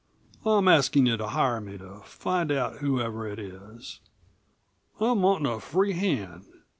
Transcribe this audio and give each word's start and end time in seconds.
I'm 0.43 0.67
askin' 0.67 1.05
you 1.05 1.15
to 1.17 1.27
hire 1.27 1.61
me 1.61 1.77
to 1.77 1.99
find 2.05 2.51
out 2.51 2.79
whoever 2.79 3.27
it 3.27 3.37
is. 3.37 3.99
I'm 4.99 5.21
wantin' 5.21 5.45
a 5.45 5.59
free 5.59 5.93
hand. 5.93 6.45